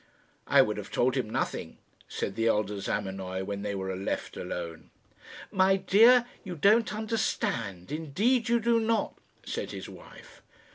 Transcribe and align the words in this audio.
"I 0.47 0.63
would 0.63 0.77
have 0.77 0.89
told 0.89 1.15
him 1.15 1.29
nothing," 1.29 1.77
said 2.07 2.35
the 2.35 2.47
elder 2.47 2.79
Zamenoy 2.81 3.43
when 3.43 3.61
they 3.61 3.75
were 3.75 3.95
left 3.95 4.35
alone. 4.35 4.89
"My 5.51 5.75
dear, 5.75 6.25
you 6.43 6.55
don't 6.55 6.91
understand; 6.91 7.91
indeed 7.91 8.49
you 8.49 8.59
do 8.59 8.79
not," 8.79 9.13
said 9.45 9.69
his 9.69 9.87
wife. 9.87 10.41